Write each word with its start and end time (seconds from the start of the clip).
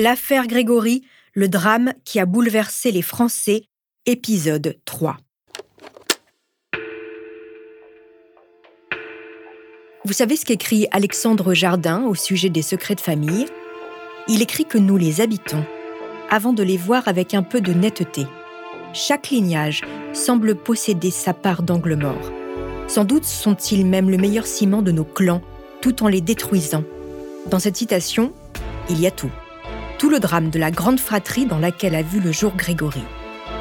L'affaire 0.00 0.46
Grégory, 0.46 1.02
le 1.34 1.46
drame 1.46 1.92
qui 2.06 2.20
a 2.20 2.24
bouleversé 2.24 2.90
les 2.90 3.02
Français, 3.02 3.64
épisode 4.06 4.78
3. 4.86 5.18
Vous 10.06 10.14
savez 10.14 10.36
ce 10.36 10.46
qu'écrit 10.46 10.86
Alexandre 10.90 11.52
Jardin 11.52 12.04
au 12.06 12.14
sujet 12.14 12.48
des 12.48 12.62
secrets 12.62 12.94
de 12.94 13.02
famille? 13.02 13.44
Il 14.26 14.40
écrit 14.40 14.64
que 14.64 14.78
nous 14.78 14.96
les 14.96 15.20
habitons, 15.20 15.66
avant 16.30 16.54
de 16.54 16.62
les 16.62 16.78
voir 16.78 17.06
avec 17.06 17.34
un 17.34 17.42
peu 17.42 17.60
de 17.60 17.74
netteté. 17.74 18.24
Chaque 18.94 19.28
lignage 19.28 19.82
semble 20.14 20.54
posséder 20.54 21.10
sa 21.10 21.34
part 21.34 21.62
d'angle 21.62 21.96
mort. 21.96 22.32
Sans 22.88 23.04
doute 23.04 23.26
sont-ils 23.26 23.84
même 23.84 24.08
le 24.08 24.16
meilleur 24.16 24.46
ciment 24.46 24.80
de 24.80 24.92
nos 24.92 25.04
clans, 25.04 25.42
tout 25.82 26.02
en 26.02 26.08
les 26.08 26.22
détruisant. 26.22 26.84
Dans 27.50 27.58
cette 27.58 27.76
citation, 27.76 28.32
il 28.88 28.98
y 28.98 29.06
a 29.06 29.10
tout 29.10 29.30
tout 30.00 30.08
le 30.08 30.18
drame 30.18 30.48
de 30.48 30.58
la 30.58 30.70
grande 30.70 30.98
fratrie 30.98 31.44
dans 31.44 31.58
laquelle 31.58 31.94
a 31.94 32.00
vu 32.00 32.20
le 32.20 32.32
jour 32.32 32.54
Grégory. 32.56 33.02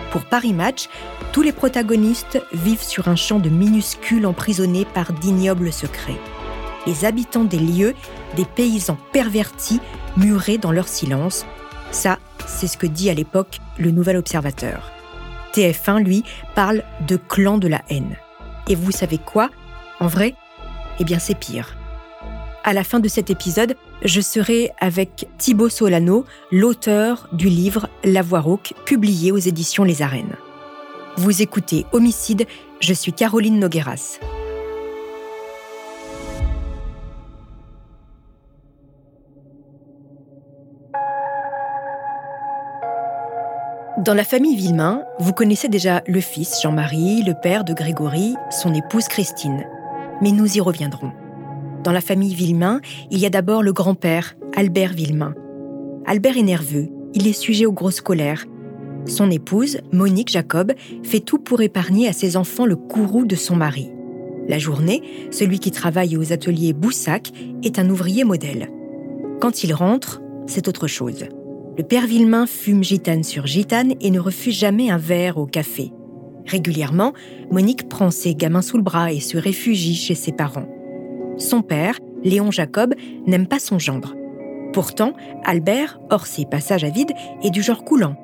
Pour 0.10 0.24
Paris 0.24 0.54
Match, 0.54 0.88
tous 1.34 1.42
les 1.42 1.52
protagonistes 1.52 2.42
vivent 2.54 2.82
sur 2.82 3.10
un 3.10 3.18
champ 3.18 3.40
de 3.40 3.50
minuscules 3.50 4.26
emprisonnés 4.26 4.86
par 4.86 5.12
d'ignobles 5.12 5.74
secrets. 5.74 6.18
Les 6.88 7.04
habitants 7.04 7.44
des 7.44 7.60
lieux, 7.60 7.94
des 8.38 8.46
paysans 8.46 8.98
pervertis, 9.12 9.82
murés 10.16 10.58
dans 10.58 10.72
leur 10.72 10.88
silence. 10.88 11.46
Ça, 11.92 12.20
c'est 12.48 12.68
ce 12.68 12.78
que 12.78 12.88
dit 12.88 13.10
à 13.10 13.14
l'époque 13.14 13.60
le 13.78 13.92
Nouvel 13.92 14.16
Observateur. 14.16 14.94
TF1, 15.54 16.02
lui, 16.02 16.24
parle 16.56 16.84
de 17.06 17.18
clan 17.18 17.58
de 17.58 17.68
la 17.68 17.82
haine. 17.90 18.16
Et 18.70 18.76
vous 18.76 18.92
savez 18.92 19.18
quoi? 19.18 19.50
En 20.00 20.08
vrai, 20.08 20.36
eh 21.02 21.04
bien 21.04 21.20
c'est 21.20 21.38
pire. 21.38 21.76
À 22.64 22.74
la 22.74 22.84
fin 22.84 23.00
de 23.00 23.08
cet 23.08 23.30
épisode, 23.30 23.76
je 24.04 24.20
serai 24.20 24.72
avec 24.80 25.28
Thibaut 25.38 25.70
Solano, 25.70 26.26
l'auteur 26.52 27.30
du 27.32 27.48
livre 27.48 27.88
La 28.04 28.22
Voix 28.22 28.42
rauque, 28.42 28.74
publié 28.86 29.32
aux 29.32 29.38
éditions 29.38 29.86
Les 29.86 30.02
Arènes. 30.02 30.36
Vous 31.16 31.42
écoutez 31.42 31.86
Homicide, 31.94 32.46
je 32.82 32.94
suis 32.94 33.14
Caroline 33.14 33.60
Nogueras. 33.60 34.20
Dans 44.00 44.14
la 44.14 44.24
famille 44.24 44.56
Villemain, 44.56 45.04
vous 45.20 45.34
connaissez 45.34 45.70
déjà 45.70 46.02
le 46.08 46.22
fils 46.22 46.62
Jean-Marie, 46.62 47.24
le 47.24 47.34
père 47.34 47.64
de 47.64 47.74
Grégory, 47.74 48.36
son 48.50 48.74
épouse 48.74 49.08
Christine. 49.08 49.66
Mais 50.22 50.32
nous 50.32 50.58
y 50.58 50.62
reviendrons. 50.62 51.12
Dans 51.84 51.92
la 51.94 52.02
famille 52.02 52.34
Villemain, 52.34 52.82
il 53.10 53.20
y 53.20 53.26
a 53.26 53.30
d'abord 53.30 53.64
le 53.64 53.72
grand-père, 53.72 54.36
Albert 54.56 54.94
Villemain. 54.94 55.34
Albert 56.06 56.38
est 56.38 56.44
nerveux, 56.44 56.90
il 57.14 57.26
est 57.26 57.34
sujet 57.34 57.66
aux 57.66 57.72
grosses 57.72 58.02
colères. 58.02 58.46
Son 59.06 59.32
épouse, 59.32 59.80
Monique 59.94 60.30
Jacob, 60.30 60.74
fait 61.04 61.22
tout 61.22 61.40
pour 61.40 61.62
épargner 61.62 62.10
à 62.10 62.14
ses 62.14 62.36
enfants 62.36 62.66
le 62.66 62.76
courroux 62.76 63.26
de 63.26 63.36
son 63.36 63.56
mari. 63.56 63.90
La 64.50 64.60
journée, 64.60 65.04
celui 65.32 65.60
qui 65.60 65.72
travaille 65.72 66.18
aux 66.18 66.34
ateliers 66.34 66.74
Boussac 66.74 67.32
est 67.64 67.80
un 67.80 67.90
ouvrier 67.90 68.26
modèle. 68.26 68.70
Quand 69.40 69.64
il 69.64 69.74
rentre, 69.74 70.22
c'est 70.48 70.68
autre 70.68 70.88
chose. 70.88 71.26
Le 71.78 71.84
père 71.84 72.08
Villemain 72.08 72.46
fume 72.46 72.84
gitane 72.84 73.24
sur 73.24 73.48
gitane 73.48 73.94
et 74.02 74.12
ne 74.12 74.20
refuse 74.20 74.58
jamais 74.58 74.90
un 74.90 74.98
verre 74.98 75.38
au 75.38 75.46
café. 75.46 75.94
Régulièrement, 76.46 77.14
Monique 77.52 77.88
prend 77.88 78.12
ses 78.12 78.36
gamins 78.36 78.62
sous 78.62 78.76
le 78.76 78.84
bras 78.84 79.14
et 79.14 79.22
se 79.22 79.38
réfugie 79.38 79.96
chez 79.96 80.16
ses 80.16 80.34
parents. 80.34 80.68
Son 81.40 81.62
père, 81.62 81.98
Léon 82.24 82.52
Jacob, 82.52 82.94
n'aime 83.26 83.48
pas 83.48 83.60
son 83.60 83.80
gendre. 83.80 84.16
Pourtant, 84.74 85.14
Albert, 85.46 86.00
hors 86.10 86.28
ses 86.28 86.46
passages 86.46 86.84
à 86.84 86.90
vide, 86.90 87.14
est 87.44 87.50
du 87.50 87.64
genre 87.64 87.84
coulant. 87.84 88.16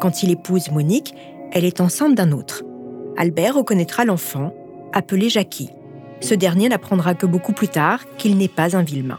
Quand 0.00 0.22
il 0.22 0.30
épouse 0.30 0.70
Monique, 0.70 1.14
elle 1.52 1.64
est 1.64 1.80
enceinte 1.80 2.14
d'un 2.14 2.32
autre. 2.32 2.62
Albert 3.16 3.56
reconnaîtra 3.56 4.04
l'enfant, 4.04 4.54
appelé 4.92 5.28
Jackie. 5.28 5.70
Ce 6.20 6.34
dernier 6.34 6.68
n'apprendra 6.68 7.14
que 7.14 7.26
beaucoup 7.26 7.52
plus 7.52 7.68
tard 7.68 8.04
qu'il 8.16 8.36
n'est 8.36 8.48
pas 8.48 8.76
un 8.76 8.82
Villemain. 8.82 9.18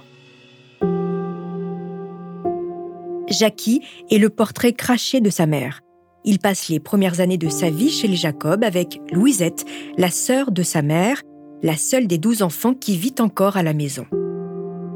Jackie 3.27 3.81
est 4.09 4.17
le 4.19 4.29
portrait 4.29 4.73
craché 4.73 5.19
de 5.19 5.29
sa 5.29 5.45
mère. 5.45 5.81
Il 6.23 6.39
passe 6.39 6.69
les 6.69 6.79
premières 6.79 7.19
années 7.19 7.37
de 7.37 7.49
sa 7.49 7.69
vie 7.69 7.89
chez 7.89 8.07
les 8.07 8.15
Jacob 8.15 8.63
avec 8.63 9.01
Louisette, 9.11 9.65
la 9.97 10.09
sœur 10.09 10.51
de 10.51 10.63
sa 10.63 10.81
mère, 10.81 11.21
la 11.63 11.77
seule 11.77 12.07
des 12.07 12.17
douze 12.17 12.43
enfants 12.43 12.73
qui 12.73 12.97
vit 12.97 13.15
encore 13.19 13.55
à 13.55 13.63
la 13.63 13.73
maison. 13.73 14.05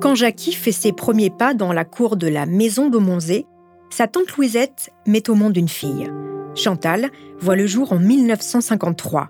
Quand 0.01 0.15
Jackie 0.15 0.51
fait 0.51 0.73
ses 0.73 0.91
premiers 0.91 1.29
pas 1.29 1.53
dans 1.53 1.71
la 1.71 1.85
cour 1.85 2.17
de 2.17 2.27
la 2.27 2.45
maison 2.45 2.89
d'Aumonzé, 2.89 3.47
sa 3.89 4.07
tante 4.07 4.35
Louisette 4.35 4.91
met 5.07 5.29
au 5.29 5.33
monde 5.33 5.55
une 5.55 5.69
fille. 5.69 6.11
Chantal 6.55 7.09
voit 7.39 7.55
le 7.55 7.65
jour 7.67 7.93
en 7.93 7.99
1953. 7.99 9.29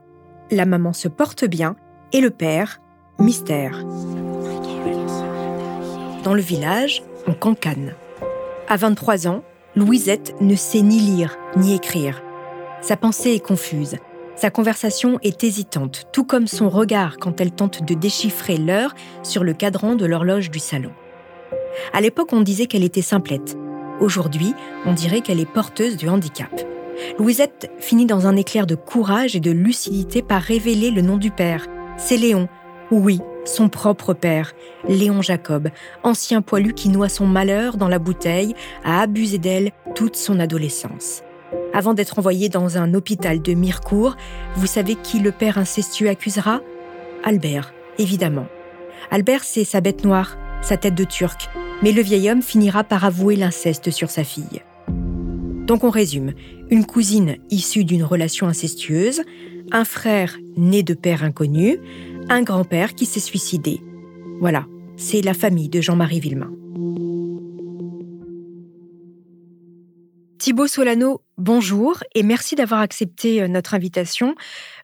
La 0.50 0.66
maman 0.66 0.94
se 0.94 1.08
porte 1.08 1.46
bien 1.46 1.76
et 2.12 2.22
le 2.22 2.32
père, 2.32 2.82
mystère. 3.20 3.86
Dans 6.24 6.34
le 6.34 6.42
village, 6.42 7.04
on 7.28 7.34
cancane. 7.34 7.94
À 8.68 8.78
23 8.78 9.28
ans, 9.28 9.44
Louisette 9.76 10.36
ne 10.42 10.56
sait 10.56 10.82
ni 10.82 11.00
lire 11.00 11.38
ni 11.56 11.76
écrire. 11.76 12.24
Sa 12.82 12.98
pensée 12.98 13.34
est 13.34 13.46
confuse. 13.46 13.98
Sa 14.38 14.52
conversation 14.52 15.18
est 15.24 15.44
hésitante, 15.44 16.04
tout 16.14 16.24
comme 16.24 16.46
son 16.46 16.70
regard 16.70 17.18
quand 17.18 17.42
elle 17.42 17.52
tente 17.52 17.84
de 17.84 17.96
déchiffrer 17.96 18.58
l'heure 18.58 18.94
sur 19.24 19.44
le 19.44 19.54
cadran 19.54 19.96
de 19.96 20.06
l'horloge 20.06 20.52
du 20.52 20.60
salon. 20.60 20.92
À 21.92 22.02
l'époque, 22.02 22.34
on 22.34 22.42
disait 22.42 22.68
qu'elle 22.68 22.84
était 22.84 23.02
simplette. 23.02 23.58
Aujourd'hui, 24.00 24.54
on 24.86 24.94
dirait 24.94 25.22
qu'elle 25.22 25.40
est 25.40 25.52
porteuse 25.52 25.98
du 25.98 26.08
handicap. 26.08 26.52
Louisette 27.18 27.72
finit 27.80 28.06
dans 28.06 28.28
un 28.28 28.36
éclair 28.36 28.68
de 28.68 28.76
courage 28.76 29.36
et 29.36 29.40
de 29.40 29.50
lucidité 29.50 30.22
par 30.22 30.44
révéler 30.44 30.92
le 30.92 31.02
nom 31.02 31.18
du 31.18 31.32
père. 31.32 31.66
C'est 31.98 32.18
Léon. 32.18 32.48
Oui, 32.92 33.20
son 33.44 33.70
propre 33.70 34.14
père, 34.14 34.54
Léon 34.88 35.24
Jacob, 35.24 35.70
ancien 36.04 36.44
poilu 36.44 36.76
qui 36.76 36.90
noie 36.90 37.10
son 37.10 37.26
malheur 37.26 37.76
dans 37.76 37.90
la 37.90 37.98
bouteille, 37.98 38.54
a 38.84 39.02
abusé 39.02 39.40
d'elle 39.40 39.72
toute 39.96 40.16
son 40.16 40.40
adolescence. 40.40 41.24
Avant 41.78 41.94
d'être 41.94 42.18
envoyé 42.18 42.50
dans 42.50 42.80
un 42.80 42.96
hôpital 42.96 43.40
de 43.40 43.54
Mirecourt, 43.54 44.18
vous 44.56 44.66
savez 44.66 44.96
qui 44.96 45.20
le 45.20 45.32
père 45.32 45.60
incestueux 45.60 46.10
accusera? 46.10 46.62
Albert, 47.24 47.72
évidemment. 48.00 48.48
Albert, 49.12 49.44
c'est 49.44 49.64
sa 49.64 49.80
bête 49.80 50.04
noire, 50.04 50.40
sa 50.64 50.78
tête 50.78 50.96
de 50.96 51.04
turc, 51.04 51.52
mais 51.84 51.92
le 51.92 52.02
vieil 52.02 52.32
homme 52.32 52.42
finira 52.42 52.84
par 52.84 53.06
avouer 53.06 53.36
l'inceste 53.36 53.92
sur 53.92 54.10
sa 54.10 54.24
fille. 54.24 54.64
Donc 55.68 55.84
on 55.84 55.92
résume, 55.92 56.34
une 56.72 56.84
cousine 56.84 57.38
issue 57.52 57.84
d'une 57.84 58.04
relation 58.04 58.48
incestueuse, 58.48 59.22
un 59.72 59.86
frère 59.86 60.36
né 60.56 60.82
de 60.82 60.96
père 60.96 61.24
inconnu, 61.24 61.78
un 62.28 62.42
grand-père 62.42 62.96
qui 62.96 63.06
s'est 63.06 63.20
suicidé. 63.20 63.82
Voilà, 64.40 64.66
c'est 64.96 65.22
la 65.22 65.36
famille 65.36 65.70
de 65.70 65.80
Jean-Marie 65.80 66.22
Villemain. 66.22 66.50
Thibaut 70.48 70.68
Solano, 70.68 71.24
bonjour 71.38 72.02
et 72.16 72.24
merci 72.24 72.56
d'avoir 72.56 72.80
accepté 72.80 73.42
euh, 73.42 73.50
notre 73.50 73.74
invitation. 73.74 74.34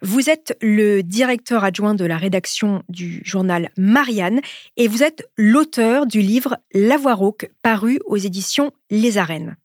Vous 0.02 0.30
êtes 0.30 0.58
le 0.62 1.04
directeur 1.04 1.64
adjoint 1.64 1.96
de 1.96 2.04
la 2.04 2.18
rédaction 2.18 2.84
du 2.90 3.22
journal 3.24 3.70
Marianne 3.78 4.42
et 4.76 4.90
vous 4.90 5.04
êtes 5.04 5.26
l'auteur 5.38 6.06
du 6.06 6.20
livre 6.20 6.58
La 6.74 6.98
Voix 6.98 7.14
rauque 7.14 7.50
paru 7.62 8.02
aux 8.08 8.18
éditions 8.18 8.74
Les 8.90 9.18
Arènes. 9.18 9.56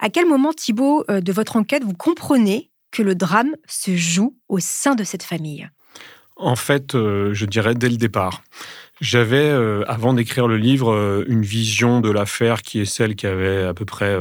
À 0.00 0.10
quel 0.10 0.26
moment, 0.26 0.52
Thibaut, 0.52 1.04
euh, 1.08 1.20
de 1.20 1.30
votre 1.30 1.54
enquête, 1.54 1.84
vous 1.84 1.94
comprenez 1.94 2.72
que 2.90 3.04
le 3.04 3.14
drame 3.14 3.54
se 3.68 3.94
joue 3.94 4.36
au 4.48 4.58
sein 4.58 4.96
de 4.96 5.04
cette 5.04 5.22
famille? 5.22 5.70
En 6.34 6.56
fait, 6.56 6.94
euh, 6.94 7.32
je 7.32 7.46
dirais 7.46 7.74
dès 7.74 7.88
le 7.88 7.96
départ. 7.96 8.42
J'avais, 9.00 9.50
avant 9.86 10.12
d'écrire 10.12 10.48
le 10.48 10.56
livre, 10.56 11.24
une 11.28 11.42
vision 11.42 12.00
de 12.00 12.10
l'affaire 12.10 12.62
qui 12.62 12.80
est 12.80 12.84
celle 12.84 13.14
qui 13.14 13.26
avait 13.26 13.62
à 13.62 13.74
peu 13.74 13.84
près 13.84 14.18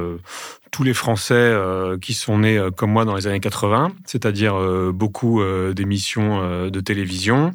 tous 0.71 0.83
les 0.83 0.93
Français 0.93 1.33
euh, 1.33 1.97
qui 1.97 2.13
sont 2.13 2.39
nés 2.39 2.57
euh, 2.57 2.71
comme 2.71 2.91
moi 2.91 3.05
dans 3.05 3.15
les 3.15 3.27
années 3.27 3.39
80, 3.39 3.93
c'est-à-dire 4.05 4.55
euh, 4.55 4.91
beaucoup 4.91 5.41
d'émissions 5.73 6.69
de 6.69 6.79
télévision, 6.79 7.53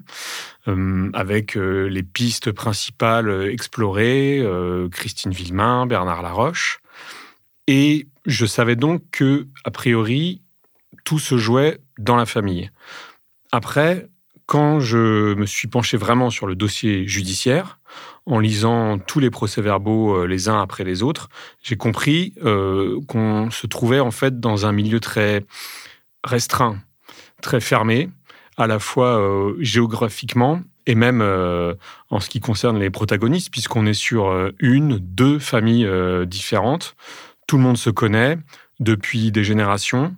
avec 0.67 1.55
les 1.55 2.03
pistes 2.03 2.53
principales 2.53 3.49
explorées, 3.51 4.45
Christine 4.91 5.33
Villemain, 5.33 5.87
Bernard 5.87 6.23
Laroche. 6.23 6.81
Et 7.67 8.07
je 8.27 8.47
savais 8.47 8.77
donc 8.77 9.03
que, 9.11 9.47
a 9.65 9.71
priori, 9.71 10.43
tout 11.05 11.19
se 11.19 11.37
jouait 11.37 11.79
dans 11.99 12.17
la 12.17 12.27
famille. 12.27 12.71
Après, 13.51 14.09
quand 14.47 14.81
je 14.81 15.35
me 15.35 15.47
suis 15.47 15.69
penché 15.69 15.97
vraiment 15.97 16.31
sur 16.31 16.47
le 16.47 16.55
dossier 16.55 17.07
judiciaire, 17.07 17.79
en 18.27 18.39
lisant 18.39 18.99
tous 18.99 19.19
les 19.21 19.31
procès-verbaux 19.31 20.17
euh, 20.17 20.27
les 20.27 20.49
uns 20.49 20.61
après 20.61 20.85
les 20.85 21.03
autres, 21.03 21.29
j'ai 21.63 21.77
compris 21.77 22.35
euh, 22.45 23.01
qu'on 23.09 23.51
se 23.51 23.67
trouvait 23.67 24.01
en 24.01 24.11
fait 24.11 24.41
dans 24.41 24.67
un 24.67 24.73
milieu 24.73 25.01
très 25.01 25.45
restreint, 26.25 26.79
très 27.41 27.61
fermé, 27.61 28.11
à 28.57 28.67
la 28.67 28.79
fois 28.79 29.19
euh, 29.19 29.55
géographiquement 29.61 30.61
et 30.87 30.95
même 30.95 31.23
en 32.11 32.19
ce 32.19 32.29
qui 32.29 32.41
concerne 32.41 32.81
les 32.81 32.91
protagonistes, 32.91 33.53
puisqu'on 33.53 33.87
est 33.87 33.95
sur 33.95 34.51
une, 34.59 34.99
deux 34.99 35.39
familles 35.39 35.89
différentes. 36.27 36.97
Tout 37.47 37.57
le 37.57 37.63
monde 37.63 37.77
se 37.79 37.89
connaît 37.89 38.37
depuis 38.81 39.31
des 39.31 39.45
générations. 39.45 40.17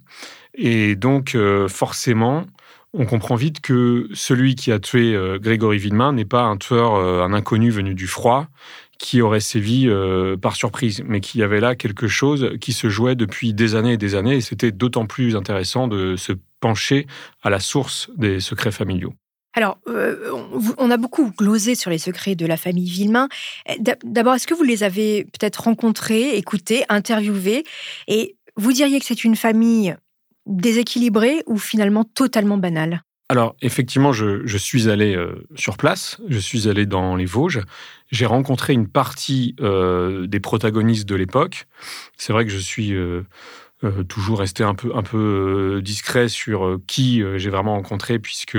Et 0.54 0.96
donc, 0.96 1.36
forcément, 1.68 2.46
on 2.94 3.06
comprend 3.06 3.34
vite 3.34 3.60
que 3.60 4.08
celui 4.14 4.54
qui 4.54 4.72
a 4.72 4.78
tué 4.78 5.16
Grégory 5.40 5.78
Villemain 5.78 6.12
n'est 6.12 6.24
pas 6.24 6.42
un 6.42 6.56
tueur, 6.56 6.94
un 6.94 7.32
inconnu 7.32 7.70
venu 7.70 7.94
du 7.94 8.06
froid, 8.06 8.46
qui 8.98 9.20
aurait 9.20 9.40
sévi 9.40 9.88
par 10.40 10.54
surprise, 10.56 11.02
mais 11.04 11.20
qu'il 11.20 11.40
y 11.40 11.44
avait 11.44 11.60
là 11.60 11.74
quelque 11.74 12.06
chose 12.06 12.52
qui 12.60 12.72
se 12.72 12.88
jouait 12.88 13.16
depuis 13.16 13.52
des 13.52 13.74
années 13.74 13.94
et 13.94 13.98
des 13.98 14.14
années, 14.14 14.36
et 14.36 14.40
c'était 14.40 14.72
d'autant 14.72 15.06
plus 15.06 15.36
intéressant 15.36 15.88
de 15.88 16.16
se 16.16 16.32
pencher 16.60 17.06
à 17.42 17.50
la 17.50 17.60
source 17.60 18.10
des 18.16 18.40
secrets 18.40 18.72
familiaux. 18.72 19.12
Alors, 19.54 19.78
euh, 19.86 20.16
on 20.78 20.90
a 20.90 20.96
beaucoup 20.96 21.30
glosé 21.30 21.74
sur 21.74 21.90
les 21.90 21.98
secrets 21.98 22.34
de 22.34 22.44
la 22.44 22.56
famille 22.56 22.90
Villemain. 22.90 23.28
D'abord, 24.02 24.34
est-ce 24.34 24.48
que 24.48 24.54
vous 24.54 24.64
les 24.64 24.82
avez 24.82 25.24
peut-être 25.24 25.62
rencontrés, 25.62 26.36
écoutés, 26.36 26.84
interviewés? 26.88 27.64
Et 28.08 28.36
vous 28.56 28.72
diriez 28.72 28.98
que 28.98 29.06
c'est 29.06 29.24
une 29.24 29.36
famille 29.36 29.96
déséquilibrée 30.46 31.42
ou 31.46 31.58
finalement 31.58 32.04
totalement 32.04 32.58
banale 32.58 33.02
alors, 33.30 33.56
effectivement, 33.62 34.12
je, 34.12 34.56
suis 34.58 34.90
allé 34.90 35.16
euh, 35.16 35.46
sur 35.56 35.78
place, 35.78 36.20
je 36.28 36.38
suis 36.38 36.68
allé 36.68 36.84
dans 36.84 37.16
les 37.16 37.24
Vosges, 37.24 37.62
j'ai 38.10 38.26
rencontré 38.26 38.74
une 38.74 38.86
partie 38.86 39.56
euh, 39.60 40.26
des 40.26 40.40
protagonistes 40.40 41.08
de 41.08 41.14
l'époque. 41.14 41.66
C'est 42.18 42.34
vrai 42.34 42.44
que 42.44 42.50
je 42.50 42.58
suis 42.58 42.92
euh, 42.92 43.22
toujours 44.08 44.40
rester 44.40 44.62
un 44.62 44.74
peu, 44.74 44.94
un 44.94 45.02
peu 45.02 45.80
discret 45.82 46.28
sur 46.28 46.78
qui 46.86 47.22
j'ai 47.36 47.50
vraiment 47.50 47.74
rencontré, 47.74 48.18
puisque 48.18 48.58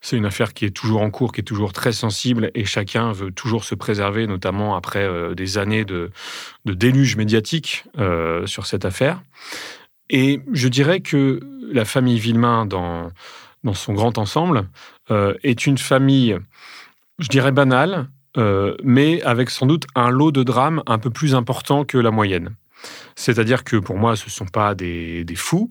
c'est 0.00 0.16
une 0.16 0.26
affaire 0.26 0.52
qui 0.52 0.64
est 0.64 0.70
toujours 0.70 1.02
en 1.02 1.10
cours, 1.10 1.32
qui 1.32 1.40
est 1.40 1.44
toujours 1.44 1.72
très 1.72 1.92
sensible, 1.92 2.50
et 2.54 2.64
chacun 2.64 3.12
veut 3.12 3.30
toujours 3.30 3.64
se 3.64 3.76
préserver, 3.76 4.26
notamment 4.26 4.76
après 4.76 5.08
des 5.34 5.58
années 5.58 5.84
de, 5.84 6.10
de 6.64 6.74
déluge 6.74 7.16
médiatique 7.16 7.84
sur 8.46 8.66
cette 8.66 8.84
affaire. 8.84 9.22
Et 10.10 10.40
je 10.52 10.68
dirais 10.68 11.00
que 11.00 11.40
la 11.72 11.84
famille 11.84 12.18
Villemain, 12.18 12.66
dans, 12.66 13.10
son 13.74 13.92
grand 13.92 14.18
ensemble, 14.18 14.68
est 15.10 15.66
une 15.66 15.78
famille, 15.78 16.38
je 17.18 17.28
dirais 17.28 17.52
banale, 17.52 18.08
mais 18.84 19.20
avec 19.22 19.50
sans 19.50 19.66
doute 19.66 19.86
un 19.96 20.10
lot 20.10 20.30
de 20.30 20.44
drames 20.44 20.82
un 20.86 20.98
peu 20.98 21.10
plus 21.10 21.34
important 21.34 21.84
que 21.84 21.98
la 21.98 22.12
moyenne. 22.12 22.54
C'est-à-dire 23.16 23.64
que 23.64 23.76
pour 23.76 23.96
moi, 23.96 24.14
ce 24.14 24.26
ne 24.26 24.30
sont 24.30 24.46
pas 24.46 24.74
des, 24.76 25.24
des 25.24 25.34
fous, 25.34 25.70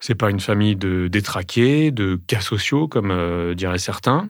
c'est 0.00 0.14
pas 0.14 0.30
une 0.30 0.40
famille 0.40 0.76
de 0.76 1.08
détraqués, 1.08 1.90
de 1.90 2.20
cas 2.26 2.40
sociaux, 2.40 2.88
comme 2.88 3.10
euh, 3.10 3.54
diraient 3.54 3.78
certains. 3.78 4.28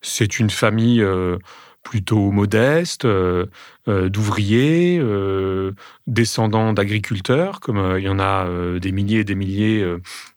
C'est 0.00 0.38
une 0.38 0.50
famille 0.50 1.02
euh, 1.02 1.38
plutôt 1.82 2.30
modeste, 2.30 3.04
euh, 3.04 3.46
d'ouvriers, 3.86 5.02
descendants 6.06 6.72
d'agriculteurs, 6.72 7.60
comme 7.60 7.96
il 7.98 8.04
y 8.04 8.08
en 8.08 8.18
a 8.18 8.46
des 8.78 8.92
milliers 8.92 9.20
et 9.20 9.24
des 9.24 9.34
milliers 9.34 9.84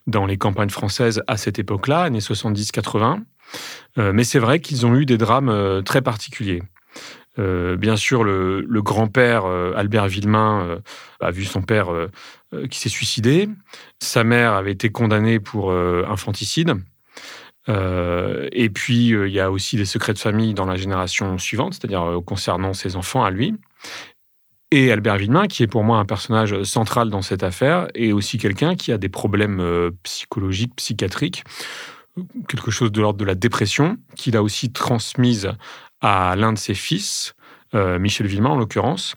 dans 0.07 0.25
les 0.25 0.38
campagnes 0.38 0.69
françaises 0.69 1.21
à 1.27 1.38
cette 1.38 1.59
époque-là, 1.59 2.01
années 2.03 2.19
70-80. 2.19 3.24
mais 3.97 4.24
c'est 4.24 4.39
vrai 4.39 4.59
qu'ils 4.59 4.86
ont 4.86 4.95
eu 4.95 5.06
des 5.06 5.18
drames 5.18 5.83
très 5.86 6.01
particuliers. 6.01 6.63
Euh, 7.38 7.75
bien 7.75 7.97
sûr, 7.97 8.24
le, 8.24 8.81
grand-père 8.81 9.45
euh, 9.45 9.74
Albert 9.75 10.07
Villemain 10.07 10.65
euh, 10.68 10.80
a 11.19 11.31
vu 11.31 11.44
son 11.44 11.62
père 11.62 11.88
qui 12.69 12.80
s'est 12.80 12.89
suicidé. 12.89 13.50
Sa 14.00 14.24
mère 14.24 14.53
avait 14.53 14.71
été 14.71 14.89
condamnée 14.89 15.39
pour 15.39 15.71
infanticide. 15.74 16.75
Et 17.67 18.69
puis, 18.69 19.09
il 19.09 19.29
y 19.29 19.39
a 19.39 19.51
aussi 19.51 19.77
des 19.77 19.85
secrets 19.85 20.13
de 20.13 20.19
famille 20.19 20.53
dans 20.53 20.65
la 20.65 20.75
génération 20.75 21.38
suivante, 21.38 21.73
c'est-à-dire 21.73 22.19
concernant 22.25 22.73
ses 22.73 22.95
enfants 22.95 23.23
à 23.23 23.31
lui. 23.31 23.56
Et 24.71 24.91
Albert 24.91 25.17
Villemain, 25.17 25.47
qui 25.47 25.63
est 25.63 25.67
pour 25.67 25.83
moi 25.83 25.97
un 25.97 26.06
personnage 26.06 26.63
central 26.63 27.09
dans 27.09 27.21
cette 27.21 27.44
affaire, 27.44 27.88
est 27.95 28.12
aussi 28.12 28.38
quelqu'un 28.38 28.75
qui 28.75 28.91
a 28.91 28.97
des 28.97 29.09
problèmes 29.09 29.91
psychologiques, 30.03 30.75
psychiatriques, 30.75 31.44
quelque 32.47 32.71
chose 32.71 32.91
de 32.91 33.01
l'ordre 33.01 33.19
de 33.19 33.25
la 33.25 33.35
dépression, 33.35 33.97
qu'il 34.15 34.38
a 34.38 34.44
aussi 34.44 34.71
transmise 34.71 35.51
à 36.01 36.35
l'un 36.35 36.53
de 36.53 36.57
ses 36.57 36.73
fils, 36.73 37.35
euh, 37.73 38.00
Michel 38.00 38.27
Villemain 38.27 38.51
en 38.51 38.57
l'occurrence. 38.57 39.15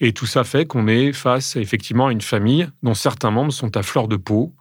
Et 0.00 0.12
tout 0.12 0.26
ça 0.26 0.44
fait 0.44 0.66
qu'on 0.66 0.86
est 0.86 1.12
face 1.12 1.56
effectivement 1.56 2.06
à 2.06 2.12
une 2.12 2.20
famille 2.20 2.68
dont 2.82 2.94
certains 2.94 3.30
membres 3.30 3.52
sont 3.52 3.76
à 3.76 3.82
fleur 3.82 4.08
de 4.08 4.16
peau, 4.16 4.54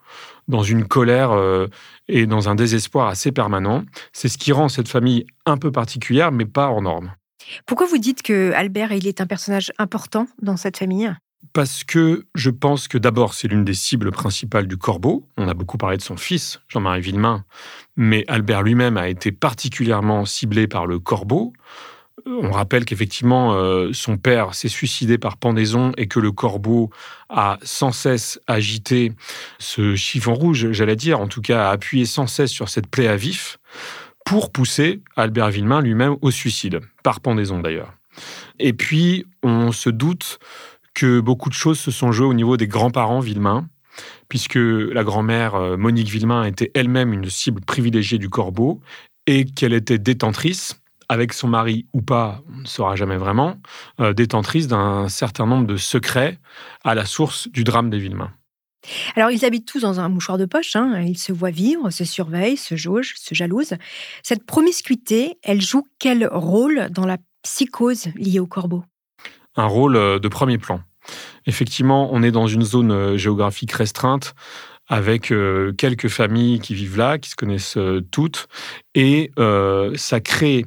dans 0.48 0.64
une 0.64 0.86
colère 0.86 1.32
euh, 1.32 1.68
et 2.08 2.26
dans 2.26 2.50
un 2.50 2.56
désespoir 2.56 3.08
assez 3.08 3.32
permanent. 3.32 3.84
C'est 4.14 4.30
ce 4.30 4.38
qui 4.38 4.52
rend 4.52 4.70
cette 4.70 4.88
famille 4.88 5.26
un 5.46 5.58
peu 5.58 5.72
particulière, 5.72 6.32
mais 6.32 6.46
pas 6.46 6.68
hors 6.68 6.82
norme. 6.82 7.14
Pourquoi 7.66 7.88
vous 7.88 7.98
dites 7.98 8.24
que 8.24 8.52
Albert 8.54 8.92
il 8.92 9.08
est 9.08 9.22
un 9.22 9.28
personnage 9.28 9.72
important 9.78 10.28
dans 10.42 10.58
cette 10.58 10.78
famille? 10.78 11.14
Parce 11.54 11.84
que 11.84 12.26
je 12.36 12.50
pense 12.50 12.88
que 12.88 12.98
d'abord, 12.98 13.34
c'est 13.34 13.48
l'une 13.48 13.64
des 13.64 13.74
cibles 13.74 14.12
principales 14.12 14.68
du 14.68 14.78
corbeau. 14.78 15.28
On 15.38 15.48
a 15.48 15.54
beaucoup 15.54 15.78
parlé 15.78 15.98
de 15.98 16.02
son 16.02 16.18
fils, 16.18 16.60
Jean-Marie 16.68 17.02
Villemain, 17.02 17.46
mais 17.96 18.26
Albert 18.28 18.64
lui-même 18.64 18.98
a 18.98 19.08
été 19.08 19.32
particulièrement 19.32 20.26
ciblé 20.26 20.68
par 20.68 20.88
le 20.88 21.00
corbeau. 21.00 21.54
On 22.26 22.52
rappelle 22.52 22.84
qu'effectivement, 22.84 23.54
euh, 23.54 23.92
son 23.94 24.18
père 24.18 24.56
s'est 24.56 24.68
suicidé 24.68 25.18
par 25.18 25.38
pendaison 25.38 25.92
et 25.98 26.08
que 26.08 26.20
le 26.20 26.32
corbeau 26.32 26.90
a 27.30 27.58
sans 27.62 27.92
cesse 27.92 28.40
agité 28.48 29.14
ce 29.60 29.96
chiffon 29.96 30.34
rouge, 30.34 30.72
j'allais 30.72 30.96
dire, 30.96 31.20
en 31.20 31.28
tout 31.28 31.42
cas 31.42 31.68
a 31.68 31.72
appuyé 31.72 32.06
sans 32.06 32.28
cesse 32.28 32.52
sur 32.52 32.70
cette 32.70 32.88
plaie 32.88 33.08
à 33.08 33.16
vif 33.16 33.60
pour 34.26 34.52
pousser 34.52 35.02
Albert 35.16 35.52
Villemain 35.52 35.82
lui-même 35.82 36.18
au 36.22 36.32
suicide, 36.32 36.82
par 37.04 37.22
pendaison 37.22 37.60
d'ailleurs. 37.60 37.94
Et 38.60 38.74
puis, 38.74 39.26
on 39.44 39.72
se 39.72 39.90
doute 39.90 40.40
que 40.94 41.20
beaucoup 41.20 41.50
de 41.50 41.54
choses 41.54 41.80
se 41.80 41.92
sont 41.92 42.12
jouées 42.12 42.28
au 42.28 42.34
niveau 42.34 42.58
des 42.58 42.68
grands-parents 42.68 43.20
Villemain, 43.20 43.70
puisque 44.28 44.56
la 44.58 45.04
grand-mère 45.04 45.56
euh, 45.56 45.78
Monique 45.78 46.10
Villemain 46.10 46.44
était 46.44 46.72
elle-même 46.74 47.14
une 47.14 47.30
cible 47.30 47.62
privilégiée 47.62 48.18
du 48.18 48.30
corbeau 48.30 48.82
et 49.28 49.46
qu'elle 49.46 49.74
était 49.74 50.00
détentrice, 50.00 50.82
avec 51.10 51.34
son 51.34 51.48
mari 51.48 51.86
ou 51.94 52.02
pas, 52.02 52.42
on 52.50 52.62
ne 52.62 52.66
saura 52.66 52.96
jamais 52.96 53.18
vraiment, 53.18 53.58
euh, 54.00 54.14
détentrice 54.14 54.68
d'un 54.68 55.08
certain 55.10 55.46
nombre 55.46 55.68
de 55.68 55.78
secrets 55.78 56.40
à 56.84 56.96
la 56.96 57.06
source 57.06 57.48
du 57.50 57.64
drame 57.64 57.90
des 57.90 58.00
Villemain. 58.00 58.32
Alors, 59.16 59.32
ils 59.32 59.44
habitent 59.44 59.68
tous 59.68 59.82
dans 59.82 60.00
un 60.00 60.10
mouchoir 60.10 60.38
de 60.38 60.46
poche, 60.46 60.76
hein. 60.76 61.02
ils 61.02 61.18
se 61.18 61.34
voient 61.34 61.52
vivre, 61.52 61.90
se 61.90 62.06
surveillent, 62.06 62.58
se 62.58 62.76
jaugent, 62.76 63.16
se 63.18 63.36
jalousent. 63.36 63.76
Cette 64.24 64.46
promiscuité, 64.46 65.38
elle 65.44 65.62
joue 65.62 65.86
quel 66.00 66.28
rôle 66.28 66.90
dans 66.92 67.06
la 67.06 67.18
psychose 67.44 68.08
liée 68.16 68.40
au 68.40 68.48
corbeau? 68.48 68.84
Un 69.56 69.66
rôle 69.66 69.96
euh, 69.96 70.20
de 70.20 70.28
premier 70.28 70.58
plan. 70.58 70.82
Effectivement, 71.46 72.10
on 72.12 72.22
est 72.24 72.32
dans 72.32 72.48
une 72.48 72.64
zone 72.64 72.92
euh, 72.92 73.18
géographique 73.18 73.72
restreinte 73.72 74.36
avec 74.88 75.32
euh, 75.32 75.74
quelques 75.74 76.08
familles 76.08 76.60
qui 76.60 76.74
vivent 76.74 76.98
là, 76.98 77.18
qui 77.18 77.30
se 77.30 77.36
connaissent 77.36 77.78
euh, 77.78 78.02
toutes, 78.12 78.48
et 78.96 79.32
ça 79.96 80.20
crée 80.20 80.66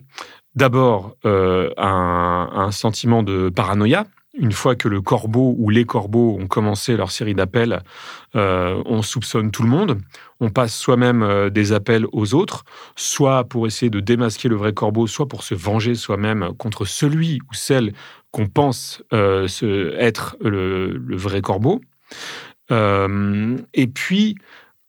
d'abord 0.55 1.17
un, 1.25 2.69
sentiment 2.71 3.23
de 3.23 3.49
paranoïa. 3.49 4.07
Une 4.39 4.53
fois 4.53 4.77
que 4.77 4.87
le 4.87 5.00
corbeau 5.00 5.57
ou 5.59 5.71
les 5.71 5.85
corbeaux 5.85 6.39
ont 6.41 6.47
commencé 6.47 6.97
leur 6.97 7.11
série 7.11 7.35
d'appels, 7.35 7.83
on 8.35 9.03
soupçonne 9.03 9.50
tout 9.50 9.65
le 9.65 9.69
monde. 9.69 9.99
On 10.39 10.50
passe 10.50 10.77
soi-même 10.77 11.50
des 11.50 11.73
appels 11.73 12.07
aux 12.12 12.35
autres, 12.35 12.65
soit 12.95 13.43
pour 13.45 13.67
essayer 13.67 13.91
de 13.91 13.99
démasquer 13.99 14.49
le 14.49 14.55
vrai 14.55 14.73
corbeau, 14.73 15.09
soit 15.09 15.27
pour 15.27 15.43
se 15.43 15.55
venger 15.55 15.97
soi-même 15.97 16.53
contre 16.57 16.85
celui 16.85 17.41
ou 17.50 17.55
celle 17.55 17.93
qu'on 18.31 18.47
pense 18.47 19.03
euh, 19.12 19.49
être 19.99 20.37
le, 20.41 21.17
vrai 21.17 21.41
corbeau. 21.41 21.81
Euh, 22.71 23.57
et 23.75 23.87
puis, 23.87 24.37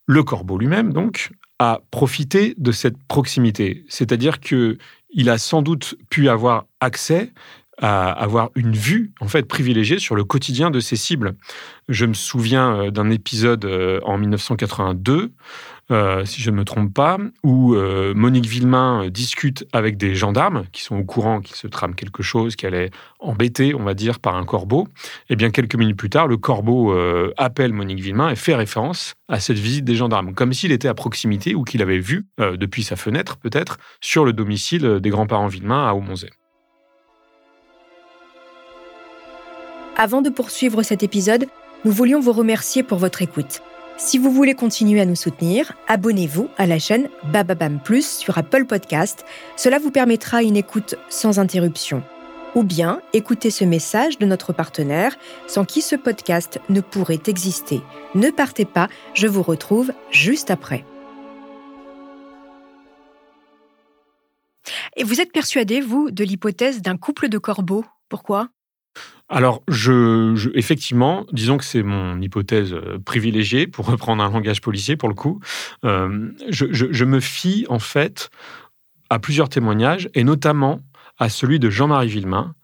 le 0.06 0.22
corbeau 0.22 0.58
lui-même, 0.58 0.92
donc, 0.92 1.30
a 1.58 1.80
profité 1.90 2.54
de 2.58 2.72
cette 2.72 2.96
proximité. 3.08 3.84
C'est-à-dire 3.88 4.40
que 4.40 4.78
il 5.14 5.28
a 5.28 5.38
sans 5.38 5.62
doute 5.62 5.96
pu 6.08 6.28
avoir 6.28 6.66
accès 6.80 7.32
à 7.78 8.10
avoir 8.10 8.50
une 8.54 8.72
vue 8.72 9.12
en 9.20 9.28
fait 9.28 9.42
privilégiée 9.42 9.98
sur 9.98 10.14
le 10.14 10.24
quotidien 10.24 10.70
de 10.70 10.80
ses 10.80 10.96
cibles. 10.96 11.34
Je 11.88 12.06
me 12.06 12.14
souviens 12.14 12.76
euh, 12.76 12.90
d'un 12.90 13.10
épisode 13.10 13.64
en 14.04 14.18
1982 14.18 15.32
euh, 15.90 16.24
si 16.24 16.40
je 16.40 16.50
ne 16.50 16.56
me 16.56 16.64
trompe 16.64 16.94
pas, 16.94 17.18
où 17.42 17.74
euh, 17.74 18.14
Monique 18.14 18.46
Villemain 18.46 19.04
euh, 19.04 19.10
discute 19.10 19.66
avec 19.72 19.96
des 19.96 20.14
gendarmes 20.14 20.64
qui 20.72 20.82
sont 20.82 20.96
au 20.96 21.04
courant 21.04 21.40
qu'il 21.40 21.56
se 21.56 21.66
trame 21.66 21.94
quelque 21.94 22.22
chose, 22.22 22.56
qu'elle 22.56 22.74
est 22.74 22.90
embêtée, 23.18 23.74
on 23.74 23.82
va 23.82 23.94
dire, 23.94 24.20
par 24.20 24.36
un 24.36 24.44
corbeau. 24.44 24.86
Et 25.28 25.32
eh 25.34 25.36
bien, 25.36 25.50
quelques 25.50 25.74
minutes 25.74 25.96
plus 25.96 26.10
tard, 26.10 26.28
le 26.28 26.36
corbeau 26.36 26.94
appelle 27.36 27.72
Monique 27.72 28.00
Villemain 28.00 28.30
et 28.30 28.36
fait 28.36 28.54
référence 28.54 29.14
à 29.28 29.40
cette 29.40 29.58
visite 29.58 29.84
des 29.84 29.94
gendarmes, 29.94 30.34
comme 30.34 30.52
s'il 30.52 30.72
était 30.72 30.88
à 30.88 30.94
proximité 30.94 31.54
ou 31.54 31.64
qu'il 31.64 31.82
avait 31.82 31.98
vu, 31.98 32.26
depuis 32.38 32.82
sa 32.82 32.96
fenêtre 32.96 33.36
peut-être, 33.36 33.78
sur 34.00 34.24
le 34.24 34.32
domicile 34.32 34.98
des 35.00 35.10
grands-parents 35.10 35.46
Villemain 35.46 35.86
à 35.86 35.94
Aumonzé. 35.94 36.30
Avant 39.96 40.22
de 40.22 40.30
poursuivre 40.30 40.82
cet 40.82 41.02
épisode, 41.02 41.46
nous 41.84 41.92
voulions 41.92 42.20
vous 42.20 42.32
remercier 42.32 42.82
pour 42.82 42.98
votre 42.98 43.22
écoute. 43.22 43.62
Si 43.98 44.18
vous 44.18 44.30
voulez 44.30 44.54
continuer 44.54 45.00
à 45.00 45.04
nous 45.04 45.14
soutenir, 45.14 45.72
abonnez-vous 45.86 46.48
à 46.56 46.66
la 46.66 46.78
chaîne 46.78 47.08
Bababam 47.32 47.78
Plus 47.78 48.18
sur 48.18 48.36
Apple 48.38 48.64
Podcast. 48.64 49.24
Cela 49.56 49.78
vous 49.78 49.90
permettra 49.90 50.42
une 50.42 50.56
écoute 50.56 50.96
sans 51.08 51.38
interruption. 51.38 52.02
Ou 52.54 52.64
bien 52.64 53.00
écoutez 53.12 53.50
ce 53.50 53.64
message 53.64 54.18
de 54.18 54.26
notre 54.26 54.52
partenaire 54.52 55.16
sans 55.46 55.64
qui 55.64 55.82
ce 55.82 55.96
podcast 55.96 56.60
ne 56.68 56.80
pourrait 56.80 57.22
exister. 57.26 57.80
Ne 58.14 58.30
partez 58.30 58.64
pas, 58.64 58.88
je 59.14 59.26
vous 59.26 59.42
retrouve 59.42 59.92
juste 60.10 60.50
après. 60.50 60.84
Et 64.96 65.04
vous 65.04 65.20
êtes 65.20 65.32
persuadé, 65.32 65.80
vous, 65.80 66.10
de 66.10 66.24
l'hypothèse 66.24 66.82
d'un 66.82 66.96
couple 66.96 67.28
de 67.28 67.38
corbeaux? 67.38 67.84
Pourquoi? 68.08 68.48
Alors, 69.28 69.62
je, 69.66 70.50
effectivement, 70.54 71.24
disons 71.32 71.56
que 71.56 71.64
c'est 71.64 71.82
mon 71.82 72.20
hypothèse 72.20 72.74
euh, 72.74 72.98
privilégiée, 72.98 73.66
pour 73.66 73.86
reprendre 73.86 74.22
un 74.22 74.30
langage 74.30 74.60
policier 74.60 74.96
pour 74.96 75.08
le 75.08 75.14
coup. 75.14 75.40
Euh, 75.84 76.30
je, 76.50 77.04
me 77.04 77.18
fie 77.18 77.64
en 77.70 77.78
fait 77.78 78.30
à 79.08 79.18
plusieurs 79.18 79.48
témoignages, 79.48 80.10
et 80.14 80.22
notamment 80.22 80.80
à 81.18 81.28
celui 81.30 81.58
de 81.58 81.70
Jean-Marie 81.70 82.08
Villemain, 82.08 82.54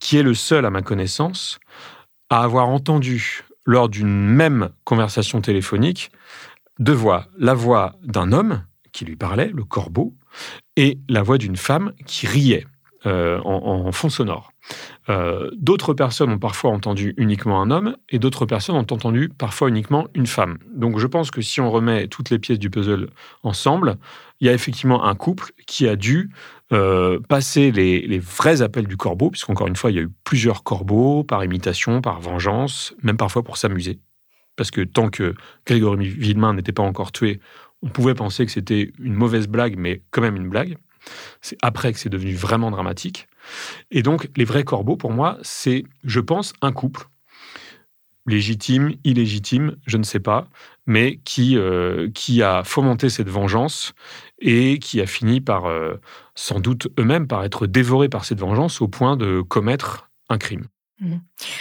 qui 0.00 0.18
est 0.18 0.22
le 0.22 0.34
seul, 0.34 0.66
à 0.66 0.70
ma 0.70 0.82
connaissance, 0.82 1.58
à 2.30 2.42
avoir 2.42 2.68
entendu, 2.68 3.44
lors 3.64 3.88
d'une 3.88 4.26
même 4.28 4.70
conversation 4.84 5.40
téléphonique, 5.40 6.10
deux 6.78 6.92
voix. 6.92 7.26
La 7.38 7.54
voix 7.54 7.94
d'un 8.02 8.32
homme 8.32 8.64
qui 8.92 9.04
lui 9.04 9.16
parlait, 9.16 9.50
le 9.54 9.64
corbeau, 9.64 10.14
et 10.76 10.98
la 11.08 11.22
voix 11.22 11.38
d'une 11.38 11.56
femme 11.56 11.92
qui 12.06 12.26
riait 12.26 12.66
euh, 13.06 13.40
en 13.44 13.92
fond 13.92 14.08
sonore. 14.08 14.52
Euh, 15.10 15.50
d'autres 15.56 15.94
personnes 15.94 16.30
ont 16.30 16.38
parfois 16.38 16.70
entendu 16.70 17.14
uniquement 17.16 17.62
un 17.62 17.70
homme 17.70 17.96
et 18.10 18.18
d'autres 18.18 18.44
personnes 18.44 18.76
ont 18.76 18.80
entendu 18.80 19.30
parfois 19.30 19.68
uniquement 19.68 20.06
une 20.14 20.26
femme. 20.26 20.58
Donc 20.74 20.98
je 20.98 21.06
pense 21.06 21.30
que 21.30 21.40
si 21.40 21.60
on 21.60 21.70
remet 21.70 22.08
toutes 22.08 22.28
les 22.28 22.38
pièces 22.38 22.58
du 22.58 22.68
puzzle 22.68 23.08
ensemble, 23.42 23.96
il 24.40 24.46
y 24.46 24.50
a 24.50 24.52
effectivement 24.52 25.04
un 25.04 25.14
couple 25.14 25.52
qui 25.66 25.88
a 25.88 25.96
dû 25.96 26.30
euh, 26.72 27.18
passer 27.28 27.70
les, 27.70 28.18
vrais 28.18 28.60
appels 28.60 28.86
du 28.86 28.98
corbeau, 28.98 29.30
puisqu'encore 29.30 29.66
une 29.66 29.76
fois, 29.76 29.90
il 29.90 29.96
y 29.96 29.98
a 29.98 30.02
eu 30.02 30.10
plusieurs 30.24 30.62
corbeaux 30.62 31.24
par 31.24 31.42
imitation, 31.42 32.02
par 32.02 32.20
vengeance, 32.20 32.94
même 33.02 33.16
parfois 33.16 33.42
pour 33.42 33.56
s'amuser. 33.56 34.00
Parce 34.56 34.70
que 34.70 34.82
tant 34.82 35.08
que 35.08 35.34
Grégory 35.66 36.08
Villemain 36.08 36.52
n'était 36.52 36.72
pas 36.72 36.82
encore 36.82 37.12
tué, 37.12 37.40
on 37.82 37.88
pouvait 37.88 38.14
penser 38.14 38.44
que 38.44 38.52
c'était 38.52 38.92
une 38.98 39.14
mauvaise 39.14 39.48
blague, 39.48 39.76
mais 39.78 40.02
quand 40.10 40.20
même 40.20 40.36
une 40.36 40.48
blague. 40.48 40.76
C'est 41.40 41.56
après 41.62 41.92
que 41.92 41.98
c'est 41.98 42.08
devenu 42.08 42.34
vraiment 42.34 42.70
dramatique. 42.70 43.28
Et 43.90 44.02
donc, 44.02 44.28
les 44.36 44.44
vrais 44.44 44.64
corbeaux, 44.64 44.96
pour 44.96 45.12
moi, 45.12 45.38
c'est, 45.42 45.84
je 46.04 46.20
pense, 46.20 46.52
un 46.62 46.72
couple, 46.72 47.08
légitime, 48.26 48.94
illégitime, 49.04 49.76
je 49.86 49.96
ne 49.96 50.02
sais 50.02 50.20
pas, 50.20 50.48
mais 50.86 51.20
qui, 51.24 51.56
euh, 51.56 52.10
qui 52.14 52.42
a 52.42 52.62
fomenté 52.64 53.08
cette 53.08 53.28
vengeance 53.28 53.94
et 54.38 54.78
qui 54.78 55.00
a 55.00 55.06
fini 55.06 55.40
par, 55.40 55.66
euh, 55.66 55.94
sans 56.34 56.60
doute 56.60 56.88
eux-mêmes, 56.98 57.26
par 57.26 57.44
être 57.44 57.66
dévorés 57.66 58.08
par 58.08 58.24
cette 58.24 58.40
vengeance 58.40 58.80
au 58.80 58.88
point 58.88 59.16
de 59.16 59.40
commettre 59.40 60.10
un 60.28 60.38
crime. 60.38 60.66
Mmh. 61.00 61.16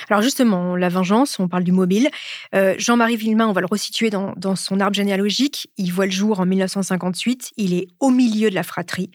Alors 0.10 0.24
justement, 0.24 0.76
la 0.76 0.90
vengeance, 0.90 1.40
on 1.40 1.48
parle 1.48 1.64
du 1.64 1.72
mobile. 1.72 2.10
Euh, 2.56 2.74
Jean-Marie 2.78 3.18
Villemain, 3.18 3.48
on 3.48 3.52
va 3.52 3.62
le 3.62 3.68
resituer 3.68 4.10
dans, 4.10 4.34
son 4.56 4.80
arbre 4.80 4.96
généalogique. 4.96 5.70
Il 5.78 5.94
voit 5.94 6.06
le 6.06 6.12
jour 6.12 6.40
en 6.40 6.46
1958. 6.46 7.52
Il 7.58 7.74
est 7.74 7.88
au 8.00 8.10
milieu 8.10 8.50
de 8.50 8.56
la 8.56 8.64
fratrie. 8.64 9.12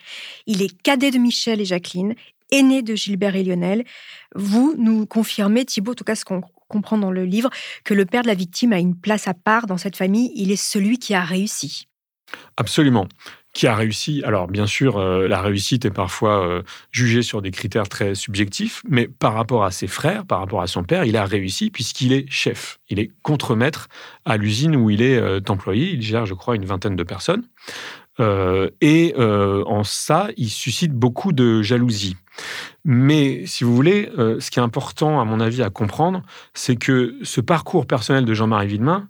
Il 0.47 0.62
est 0.62 0.81
cadet 0.83 1.11
de 1.11 1.19
Michel 1.19 1.61
et 1.61 1.64
Jacqueline, 1.64 2.14
aîné 2.53 2.83
de 2.83 2.95
Gilbert 2.95 3.35
et 3.35 3.43
Lionel. 3.43 3.85
Vous 4.37 4.77
nous 4.79 5.07
confirmez, 5.07 5.65
Thibault, 5.65 5.93
en 5.93 5.97
tout 5.97 6.05
cas 6.05 6.15
ce 6.15 6.25
qu'on 6.25 6.43
comprend 6.69 6.99
dans 6.99 7.11
le 7.11 7.25
livre, 7.25 7.51
que 7.85 7.95
le 7.95 8.07
père 8.07 8.23
de 8.23 8.29
la 8.29 8.35
victime 8.35 8.73
a 8.73 8.79
une 8.79 8.97
place 8.97 9.27
à 9.27 9.35
part 9.35 9.67
dans 9.67 9.79
cette 9.79 9.97
famille. 9.97 10.31
Il 10.37 10.53
est 10.53 10.57
celui 10.57 10.99
qui 10.99 11.15
a 11.15 11.23
réussi. 11.23 11.89
Absolument 12.57 13.09
qui 13.53 13.67
a 13.67 13.77
réussi. 13.77 14.23
Alors, 14.25 14.49
bien 14.49 14.67
sûr, 14.67 14.97
euh, 14.97 15.29
la 15.29 15.43
réussite 15.43 15.85
est 15.85 15.91
parfois 15.91 16.47
euh, 16.47 16.63
jugée 16.91 17.23
sur 17.23 17.43
des 17.43 17.51
critères 17.51 17.89
très 17.89 18.15
subjectifs, 18.15 18.83
mais 18.89 19.09
par 19.09 19.35
rapport 19.35 19.65
à 19.65 19.71
ses 19.71 19.87
frères, 19.87 20.25
par 20.25 20.39
rapport 20.39 20.63
à 20.63 20.67
son 20.67 20.85
père, 20.85 21.05
il 21.05 21.17
a 21.17 21.27
réussi 21.27 21.71
puisqu'il 21.71 22.13
est 22.13 22.25
chef. 22.31 22.79
Il 22.89 22.99
est 22.99 23.11
contremaître 23.23 23.89
à 24.25 24.37
l'usine 24.37 24.75
où 24.75 24.89
il 24.89 25.03
est 25.03 25.19
euh, 25.19 25.41
employé. 25.49 25.91
Il 25.91 26.03
gère, 26.03 26.25
je 26.25 26.35
crois, 26.35 26.57
une 26.57 26.65
vingtaine 26.65 26.97
de 26.97 27.05
personnes. 27.05 27.45
et 28.81 29.15
en 29.17 29.85
ça, 29.85 30.29
il 30.37 30.49
suscite 30.49 30.93
beaucoup 30.93 31.33
de 31.33 31.61
jalousie. 31.63 32.17
Mais 32.85 33.47
si 33.47 33.65
vous 33.65 33.75
voulez, 33.75 34.11
ce 34.17 34.51
qui 34.51 34.59
est 34.59 34.62
important, 34.62 35.21
à 35.21 35.25
mon 35.25 35.41
avis, 35.41 35.62
à 35.62 35.71
comprendre, 35.71 36.23
c'est 36.55 36.77
que 36.77 37.17
ce 37.23 37.41
parcours 37.41 37.87
personnel 37.87 38.25
de 38.25 38.35
Jean-Marie 38.35 38.67
Villemain, 38.67 39.07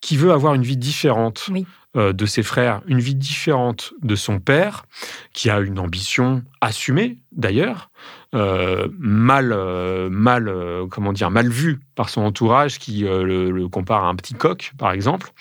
qui 0.00 0.16
veut 0.16 0.32
avoir 0.32 0.54
une 0.54 0.62
vie 0.62 0.76
différente 0.76 1.50
euh, 1.96 2.12
de 2.12 2.26
ses 2.26 2.42
frères, 2.42 2.82
une 2.86 3.00
vie 3.00 3.14
différente 3.14 3.94
de 4.02 4.14
son 4.14 4.38
père, 4.38 4.84
qui 5.32 5.50
a 5.50 5.60
une 5.60 5.78
ambition 5.78 6.44
assumée 6.60 7.18
d'ailleurs, 7.32 7.90
euh, 8.34 8.88
mal, 8.98 9.52
euh, 9.52 10.08
mal, 10.10 10.52
comment 10.90 11.12
dire, 11.12 11.30
mal 11.30 11.48
vue 11.48 11.80
par 11.94 12.08
son 12.08 12.20
entourage, 12.22 12.78
qui 12.78 13.00
le, 13.00 13.50
le, 13.50 13.68
compare 13.68 14.04
à 14.04 14.08
un 14.08 14.14
petit 14.14 14.34
coq, 14.34 14.72
par 14.78 14.92
exemple. 14.92 15.32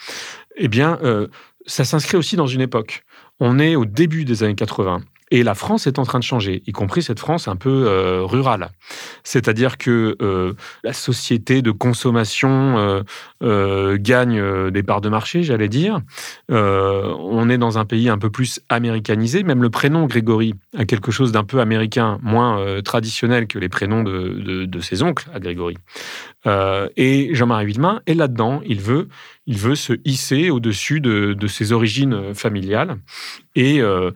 Eh 0.56 0.68
bien, 0.68 1.00
ça 1.66 1.84
s'inscrit 1.84 2.18
aussi 2.18 2.36
dans 2.36 2.48
une 2.48 2.62
époque. 2.62 3.04
On 3.40 3.60
est 3.60 3.76
au 3.76 3.86
début 3.86 4.24
des 4.24 4.44
années 4.44 4.56
80. 4.56 5.02
Et 5.36 5.44
la 5.44 5.54
France 5.54 5.86
est 5.86 6.00
en 6.00 6.06
train 6.06 6.20
de 6.20 6.24
changer, 6.24 6.64
y 6.66 6.72
compris 6.72 7.04
cette 7.04 7.20
France 7.20 7.50
un 7.50 7.58
peu 7.58 7.88
euh, 7.88 8.22
rurale. 8.24 8.70
C'est-à-dire 9.26 9.78
que 9.78 10.16
euh, 10.22 10.54
la 10.82 10.94
société 10.94 11.62
de 11.62 11.72
consommation 11.72 13.04
euh, 13.44 13.98
gagne 14.00 14.72
des 14.72 14.82
parts 14.82 15.02
de 15.02 15.10
marché, 15.10 15.44
j'allais 15.44 15.68
dire. 15.68 16.00
on 16.48 17.50
est 17.50 17.58
dans 17.58 17.78
un 17.78 17.84
pays 17.84 18.08
un 18.08 18.18
peu 18.18 18.30
plus 18.30 18.62
américanisé. 18.70 19.44
Même 19.44 19.62
le 19.62 19.70
prénom 19.70 20.06
Grégory 20.06 20.56
a 20.78 20.86
quelque 20.86 21.12
chose 21.12 21.34
d'un 21.34 21.44
peu 21.44 21.60
américain, 21.60 22.18
moins 22.22 22.82
traditionnel 22.82 23.48
que 23.48 23.60
les 23.60 23.68
prénoms 23.68 24.04
de, 24.04 24.64
de 24.66 24.80
ses 24.80 25.04
oncles 25.04 25.28
à 25.34 25.42
Grégory. 25.42 25.76
et 26.96 27.30
Jean-Marie 27.34 27.66
Villemain 27.66 28.02
est 28.08 28.14
là-dedans. 28.14 28.62
Il 28.66 28.80
veut 28.80 29.10
il 29.48 29.58
veut 29.58 29.76
se 29.76 29.94
hisser 30.06 30.50
au-dessus 30.50 31.02
de, 31.02 31.48
ses 31.48 31.72
origines 31.72 32.34
familiales. 32.34 32.98
Et 33.56 33.80
euh, 33.82 34.12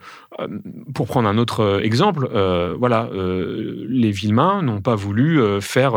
pour 0.94 1.06
prendre 1.06 1.28
un 1.28 1.38
autre 1.38 1.80
exemple, 1.82 2.28
euh, 2.34 2.74
voilà, 2.78 3.08
euh, 3.12 3.86
les 3.88 4.10
Villemains 4.10 4.60
n'ont 4.62 4.80
pas 4.80 4.94
voulu 4.94 5.40
faire 5.60 5.92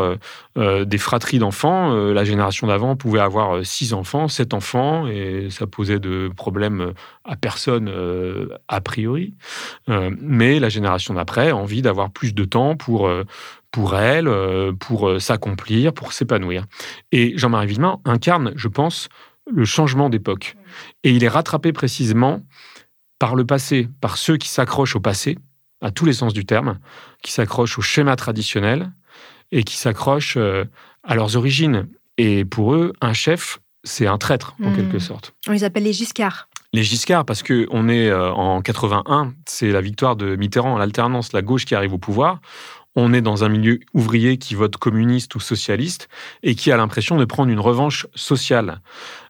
des 0.56 0.98
fratries 0.98 1.40
d'enfants. 1.40 1.94
la 1.94 2.24
génération 2.24 2.68
d'avant 2.68 2.96
pouvait 2.96 3.20
avoir 3.20 3.66
six 3.66 3.94
enfants, 3.94 4.28
sept 4.28 4.54
enfants, 4.54 5.08
et 5.08 5.48
ça 5.50 5.68
posait 5.68 6.00
de 6.00 6.30
problèmes 6.36 6.94
à 7.26 7.36
personne 7.36 7.92
a 8.68 8.82
priori. 8.82 9.34
mais 9.88 10.60
la 10.60 10.70
génération 10.70 11.16
d'après 11.16 11.50
a 11.50 11.56
envie 11.56 11.82
d'avoir 11.82 12.12
plus 12.12 12.34
de 12.34 12.46
temps 12.46 12.76
pour 12.76 13.10
pour 13.74 13.98
elle, 13.98 14.28
euh, 14.28 14.72
pour 14.72 15.10
euh, 15.10 15.20
s'accomplir, 15.20 15.94
pour 15.94 16.14
s'épanouir. 16.14 16.66
Et 17.12 17.36
Jean-Marie 17.38 17.68
Villemain 17.68 18.00
incarne, 18.06 18.54
je 18.56 18.68
pense, 18.68 19.10
le 19.52 19.66
changement 19.66 20.10
d'époque. 20.10 20.56
Et 21.04 21.12
il 21.12 21.24
est 21.24 21.28
rattrapé 21.28 21.74
précisément 21.74 22.42
par 23.18 23.36
le 23.36 23.46
passé, 23.46 23.90
par 24.00 24.18
ceux 24.18 24.38
qui 24.38 24.48
s'accrochent 24.48 24.96
au 24.96 25.00
passé, 25.00 25.40
à 25.82 25.90
tous 25.90 26.06
les 26.06 26.14
sens 26.14 26.34
du 26.34 26.46
terme, 26.46 26.78
qui 27.24 27.32
s'accrochent 27.32 27.80
au 27.80 27.82
schéma 27.82 28.16
traditionnel 28.16 28.92
et 29.52 29.64
qui 29.64 29.76
s'accrochent 29.76 30.38
euh, 30.38 30.66
à 31.04 31.16
leurs 31.16 31.36
origines. 31.36 31.88
Et 32.20 32.46
pour 32.46 32.76
eux, 32.76 32.94
un 33.02 33.14
chef, 33.14 33.60
c'est 33.84 34.06
un 34.06 34.20
traître, 34.20 34.56
en 34.64 34.70
hmm. 34.70 34.76
quelque 34.76 35.00
sorte. 35.00 35.34
On 35.48 35.52
les 35.52 35.64
appelle 35.64 35.84
les 35.84 35.94
Giscards. 35.94 36.48
Les 36.74 36.84
Giscards, 36.84 37.26
parce 37.26 37.42
qu'on 37.42 37.90
est 37.90 38.12
en 38.14 38.62
81, 38.62 39.34
c'est 39.46 39.72
la 39.72 39.82
victoire 39.82 40.16
de 40.16 40.36
Mitterrand, 40.36 40.78
l'alternance, 40.78 41.32
la 41.32 41.44
gauche 41.44 41.66
qui 41.66 41.76
arrive 41.76 41.94
au 41.94 42.00
pouvoir 42.00 42.40
on 42.96 43.14
est 43.14 43.22
dans 43.22 43.44
un 43.44 43.50
milieu 43.50 43.80
ouvrier 43.94 44.38
qui 44.38 44.56
vote 44.56 44.78
communiste 44.78 45.34
ou 45.36 45.40
socialiste 45.40 46.10
et 46.44 46.56
qui 46.56 46.72
a 46.72 46.78
l'impression 46.78 47.18
de 47.18 47.26
prendre 47.26 47.52
une 47.52 47.60
revanche 47.60 48.08
sociale 48.16 48.82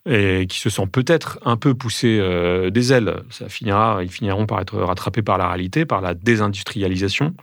et 0.10 0.48
qui 0.48 0.60
se 0.60 0.70
sent 0.70 0.88
peut-être 0.92 1.40
un 1.46 1.56
peu 1.56 1.74
poussé 1.74 2.18
euh, 2.20 2.70
des 2.70 2.92
ailes. 2.92 3.24
Ça 3.30 3.48
finira, 3.48 4.04
ils 4.04 4.12
finiront 4.12 4.46
par 4.46 4.60
être 4.60 4.78
rattrapés 4.80 5.22
par 5.22 5.38
la 5.38 5.48
réalité, 5.48 5.86
par 5.86 6.02
la 6.02 6.14
désindustrialisation. 6.14 7.34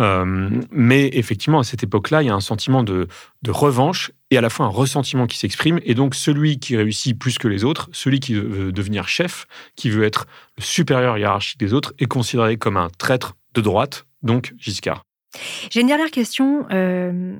Euh, 0.00 0.48
mais 0.70 1.10
effectivement, 1.12 1.58
à 1.58 1.64
cette 1.64 1.82
époque-là, 1.82 2.22
il 2.22 2.26
y 2.26 2.30
a 2.30 2.34
un 2.34 2.40
sentiment 2.40 2.82
de, 2.82 3.08
revanche 3.46 4.10
et 4.30 4.38
à 4.38 4.40
la 4.40 4.48
fois 4.48 4.66
un 4.66 4.70
ressentiment 4.70 5.26
qui 5.26 5.36
s'exprime. 5.36 5.80
Et 5.84 5.94
donc, 5.94 6.14
celui 6.14 6.58
qui 6.58 6.76
réussit 6.76 7.18
plus 7.18 7.38
que 7.38 7.48
les 7.48 7.64
autres, 7.64 7.90
celui 7.92 8.20
qui 8.20 8.34
veut 8.34 8.72
devenir 8.72 9.06
chef, 9.06 9.46
qui 9.76 9.90
veut 9.90 10.04
être 10.04 10.26
le 10.56 10.62
supérieur 10.62 11.18
hiérarchique 11.18 11.60
des 11.60 11.74
autres, 11.74 11.92
est 11.98 12.06
considéré 12.06 12.56
comme 12.56 12.78
un 12.78 12.88
traître 12.98 13.36
de 13.54 13.60
droite, 13.60 14.06
donc 14.22 14.54
Giscard. 14.58 15.04
J'ai 15.70 15.80
une 15.80 15.86
dernière 15.86 16.10
question. 16.10 16.66
Euh, 16.70 17.36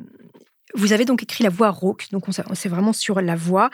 vous 0.75 0.93
avez 0.93 1.05
donc 1.05 1.23
écrit 1.23 1.45
La 1.45 1.51
Voix 1.51 1.71
rauque, 1.71 2.07
donc 2.13 2.29
on 2.29 2.33
c'est 2.33 2.69
vraiment 2.69 2.93
sur 2.93 3.21
la 3.21 3.37
voix. 3.37 3.71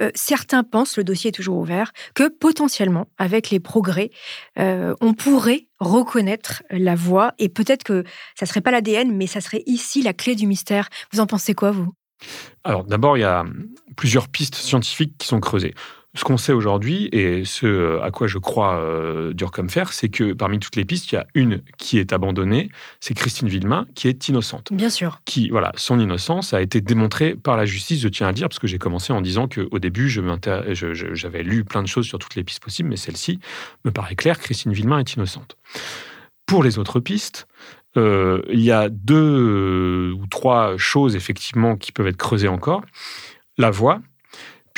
Euh, 0.00 0.10
certains 0.14 0.64
pensent, 0.64 0.96
le 0.96 1.04
dossier 1.04 1.28
est 1.28 1.32
toujours 1.32 1.58
ouvert, 1.58 1.92
que 2.14 2.28
potentiellement, 2.28 3.06
avec 3.18 3.50
les 3.50 3.60
progrès, 3.60 4.10
euh, 4.58 4.94
on 5.00 5.12
pourrait 5.12 5.66
reconnaître 5.78 6.62
la 6.70 6.94
voix 6.94 7.34
et 7.38 7.48
peut-être 7.48 7.84
que 7.84 8.04
ça 8.34 8.46
serait 8.46 8.60
pas 8.60 8.70
l'ADN, 8.70 9.14
mais 9.14 9.26
ça 9.26 9.40
serait 9.40 9.62
ici 9.66 10.02
la 10.02 10.12
clé 10.14 10.34
du 10.34 10.46
mystère. 10.46 10.88
Vous 11.12 11.20
en 11.20 11.26
pensez 11.26 11.54
quoi, 11.54 11.70
vous? 11.70 11.92
Alors 12.64 12.84
d'abord, 12.84 13.16
il 13.16 13.20
y 13.20 13.24
a 13.24 13.44
plusieurs 13.96 14.28
pistes 14.28 14.56
scientifiques 14.56 15.16
qui 15.18 15.26
sont 15.26 15.40
creusées. 15.40 15.74
Ce 16.16 16.24
qu'on 16.24 16.38
sait 16.38 16.54
aujourd'hui, 16.54 17.08
et 17.12 17.44
ce 17.44 18.00
à 18.00 18.10
quoi 18.10 18.26
je 18.26 18.38
crois 18.38 18.78
euh, 18.78 19.34
dur 19.34 19.50
comme 19.50 19.68
fer, 19.68 19.92
c'est 19.92 20.08
que 20.08 20.32
parmi 20.32 20.58
toutes 20.58 20.76
les 20.76 20.86
pistes, 20.86 21.12
il 21.12 21.16
y 21.16 21.18
a 21.18 21.26
une 21.34 21.62
qui 21.76 21.98
est 21.98 22.14
abandonnée, 22.14 22.70
c'est 22.98 23.12
Christine 23.12 23.46
Villemain, 23.46 23.86
qui 23.94 24.08
est 24.08 24.28
innocente. 24.28 24.72
Bien 24.72 24.88
sûr. 24.88 25.20
Qui, 25.26 25.50
voilà, 25.50 25.70
son 25.76 26.00
innocence 26.00 26.54
a 26.54 26.62
été 26.62 26.80
démontrée 26.80 27.34
par 27.34 27.58
la 27.58 27.66
justice, 27.66 28.00
je 28.00 28.08
tiens 28.08 28.26
à 28.26 28.30
le 28.30 28.34
dire, 28.34 28.48
parce 28.48 28.58
que 28.58 28.66
j'ai 28.66 28.78
commencé 28.78 29.12
en 29.12 29.20
disant 29.20 29.48
qu'au 29.48 29.78
début, 29.78 30.08
j'avais 30.08 30.74
je 30.74 31.38
lu 31.42 31.64
plein 31.64 31.82
de 31.82 31.88
choses 31.88 32.06
sur 32.06 32.18
toutes 32.18 32.36
les 32.36 32.44
pistes 32.44 32.62
possibles, 32.62 32.88
mais 32.88 32.96
celle-ci 32.96 33.38
me 33.84 33.90
paraît 33.90 34.16
claire, 34.16 34.38
Christine 34.38 34.72
Villemain 34.72 35.00
est 35.00 35.12
innocente. 35.12 35.58
Pour 36.46 36.64
les 36.64 36.78
autres 36.78 37.00
pistes, 37.00 37.46
euh, 37.98 38.42
il 38.50 38.60
y 38.60 38.72
a 38.72 38.88
deux 38.88 40.12
ou 40.12 40.26
trois 40.26 40.78
choses 40.78 41.16
effectivement 41.16 41.76
qui 41.76 41.92
peuvent 41.92 42.06
être 42.06 42.16
creusées 42.16 42.48
encore. 42.48 42.82
La 43.58 43.70
voix, 43.70 44.00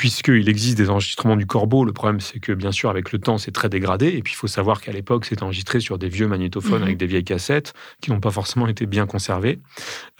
puisqu'il 0.01 0.49
existe 0.49 0.79
des 0.79 0.89
enregistrements 0.89 1.35
du 1.35 1.45
corbeau. 1.45 1.85
Le 1.85 1.93
problème, 1.93 2.21
c'est 2.21 2.39
que 2.39 2.53
bien 2.53 2.71
sûr, 2.71 2.89
avec 2.89 3.11
le 3.11 3.19
temps, 3.19 3.37
c'est 3.37 3.51
très 3.51 3.69
dégradé. 3.69 4.07
Et 4.07 4.23
puis, 4.23 4.33
il 4.33 4.35
faut 4.35 4.47
savoir 4.47 4.81
qu'à 4.81 4.91
l'époque, 4.91 5.25
c'était 5.25 5.43
enregistré 5.43 5.79
sur 5.79 5.99
des 5.99 6.09
vieux 6.09 6.27
magnétophones 6.27 6.79
mhm. 6.79 6.85
avec 6.85 6.97
des 6.97 7.05
vieilles 7.05 7.23
cassettes 7.23 7.75
qui 8.01 8.09
n'ont 8.09 8.19
pas 8.19 8.31
forcément 8.31 8.67
été 8.67 8.87
bien 8.87 9.05
conservées. 9.05 9.59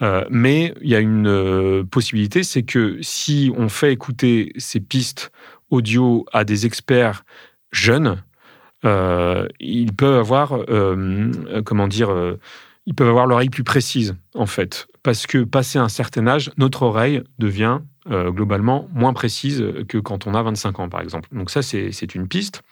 Euh, 0.00 0.24
mais 0.30 0.72
il 0.82 0.88
y 0.88 0.94
a 0.94 1.00
une 1.00 1.26
euh, 1.26 1.82
possibilité, 1.82 2.44
c'est 2.44 2.62
que 2.62 2.98
si 3.02 3.50
on 3.56 3.68
fait 3.68 3.92
écouter 3.92 4.52
ces 4.56 4.78
pistes 4.78 5.32
audio 5.70 6.26
à 6.32 6.44
des 6.44 6.64
experts 6.64 7.24
jeunes, 7.72 8.22
euh, 8.84 9.48
ils 9.58 9.92
peuvent 9.92 10.20
avoir, 10.20 10.60
comment 11.64 11.88
dire, 11.88 12.36
ils 12.86 12.94
peuvent 12.94 13.08
avoir 13.08 13.26
l'oreille 13.26 13.50
plus 13.50 13.64
précise, 13.64 14.14
en 14.36 14.46
fait. 14.46 14.86
Parce 15.02 15.26
que 15.26 15.42
passé 15.42 15.80
un 15.80 15.88
certain 15.88 16.28
âge, 16.28 16.52
notre 16.56 16.82
oreille 16.82 17.24
devient 17.40 17.80
euh, 18.10 18.32
globalement 18.32 18.88
moins 18.92 19.12
précise 19.12 19.64
que 19.88 19.98
quand 19.98 20.26
on 20.26 20.34
a 20.34 20.42
25 20.42 20.80
ans, 20.80 20.88
par 20.88 21.00
exemple. 21.00 21.28
Donc 21.30 21.50
ça, 21.50 21.62
c'est 21.62 22.14
une 22.14 22.26
piste. 22.26 22.62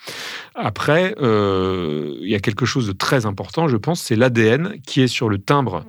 Après, 0.56 1.14
euh, 1.20 2.16
il 2.20 2.28
y 2.28 2.34
a 2.34 2.40
quelque 2.40 2.66
chose 2.66 2.88
de 2.88 2.92
très 2.92 3.26
important, 3.26 3.68
je 3.68 3.76
pense, 3.76 4.00
c'est 4.00 4.16
l'ADN 4.16 4.80
qui 4.84 5.02
est 5.02 5.08
sur 5.08 5.28
le 5.28 5.38
timbre 5.38 5.84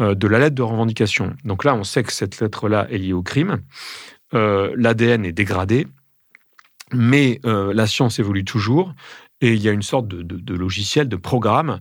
euh, 0.00 0.16
de 0.16 0.26
la 0.26 0.40
lettre 0.40 0.56
de 0.56 0.62
revendication. 0.62 1.34
Donc 1.44 1.62
là, 1.62 1.76
on 1.76 1.84
sait 1.84 2.02
que 2.02 2.12
cette 2.12 2.40
lettre-là 2.40 2.88
est 2.90 2.98
liée 2.98 3.12
au 3.12 3.22
crime. 3.22 3.58
L'ADN 4.32 5.24
est 5.24 5.32
dégradé, 5.32 5.88
mais 6.92 7.40
la 7.42 7.88
science 7.88 8.20
évolue 8.20 8.44
toujours 8.44 8.94
et 9.40 9.54
il 9.54 9.62
y 9.62 9.68
a 9.68 9.72
une 9.72 9.82
sorte 9.82 10.06
de, 10.06 10.54
logiciel, 10.54 11.08
de 11.08 11.16
programme 11.16 11.80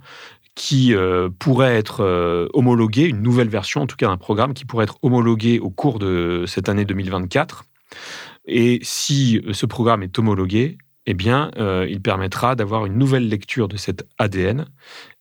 qui 0.60 0.94
euh, 0.94 1.30
pourrait 1.40 1.78
être 1.78 2.02
euh, 2.02 2.50
une 2.54 3.22
nouvelle 3.22 3.48
version 3.48 3.84
en 3.84 3.88
tout 3.88 3.96
cas 3.96 4.08
d'un 4.08 4.18
programme 4.18 4.54
qui 4.54 4.66
pourrait 4.66 4.84
être 4.84 4.98
homologué 5.02 5.58
au 5.58 5.70
cours 5.70 6.00
de 6.00 6.44
cette 6.48 6.68
année 6.68 6.84
2024. 6.84 7.64
Et 8.46 8.80
si 8.82 9.42
euh, 9.48 9.54
ce 9.54 9.66
programme 9.66 10.04
est 10.04 10.20
homologué, 10.20 10.78
eh 11.06 11.14
bien, 11.14 11.50
il 11.88 12.02
permettra 12.02 12.56
d'avoir 12.56 12.86
une 12.86 12.96
nouvelle 12.96 13.30
lecture 13.30 13.68
de 13.68 13.78
cet 13.78 14.06
ADN 14.20 14.68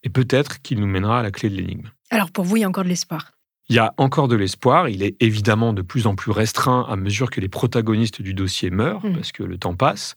et 0.03 0.11
peut-être 0.11 0.61
qu'il 0.61 0.81
nous 0.81 0.87
mènera 0.87 1.21
à 1.21 1.23
la 1.23 1.31
clé 1.31 1.49
de 1.49 1.55
l'énigme. 1.55 1.89
Alors 2.11 2.31
pour 2.31 2.45
vous, 2.45 2.57
il 2.57 2.61
y 2.61 2.65
a 2.65 2.69
encore 2.69 2.85
de 2.85 2.91
l'espoir 2.91 3.38
il 3.69 3.77
y 3.77 3.79
a 3.79 3.95
encore 3.99 4.29
de 4.29 4.37
l'espoir. 4.37 4.89
Il 4.89 5.03
est 5.03 5.17
évidemment 5.21 5.73
de 5.73 5.83
plus 5.83 6.07
en 6.07 6.15
plus 6.15 6.31
restreint 6.31 6.87
à 6.89 6.97
mesure 6.97 7.31
que 7.31 7.41
les 7.41 7.49
protagonistes 7.49 8.23
du 8.23 8.35
dossier 8.35 8.71
meurent, 8.71 9.05
mmh. 9.05 9.13
parce 9.15 9.33
que 9.33 9.43
le 9.43 9.59
temps 9.59 9.75
passe, 9.75 10.17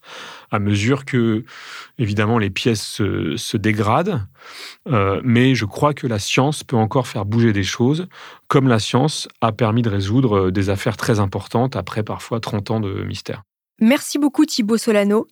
à 0.52 0.60
mesure 0.60 1.06
que, 1.06 1.44
évidemment, 1.98 2.38
les 2.38 2.50
pièces 2.50 2.84
se, 2.84 3.58
dégradent. 3.58 4.26
Euh, 4.88 5.22
mais 5.24 5.56
je 5.56 5.66
crois 5.66 5.94
que 5.94 6.08
la 6.08 6.20
science 6.20 6.64
peut 6.64 6.78
encore 6.78 7.08
faire 7.08 7.26
bouger 7.26 7.54
des 7.54 7.64
choses, 7.64 8.08
comme 8.48 8.68
la 8.68 8.80
science 8.80 9.28
a 9.42 9.52
permis 9.52 9.82
de 9.82 9.90
résoudre 9.90 10.50
des 10.52 10.70
affaires 10.70 10.98
très 10.98 11.20
importantes 11.20 11.76
après 11.76 12.04
parfois 12.04 12.40
30 12.40 12.72
ans 12.72 12.80
de 12.80 13.04
mystère. 13.04 13.44
Merci 13.82 14.20
beaucoup 14.20 14.46
Thibaut 14.46 14.78
Solano. 14.78 15.28